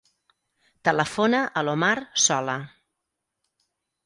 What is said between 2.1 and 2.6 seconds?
Sola.